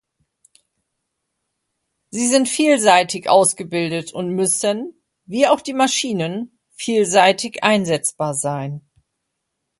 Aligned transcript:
Sie 2.09 2.27
sind 2.27 2.49
vielseitig 2.49 3.29
ausgebildet 3.29 4.11
und 4.13 4.29
müssen, 4.31 4.95
wie 5.25 5.45
auch 5.45 5.61
die 5.61 5.75
Maschinen, 5.75 6.57
vielseitig 6.71 7.63
einsetzbar 7.63 8.33
sein. 8.33 8.81